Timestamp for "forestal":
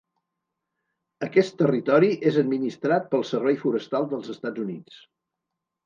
3.67-4.13